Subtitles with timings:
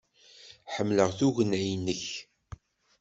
[0.73, 2.05] Ḥemmleɣ tugna-nnek.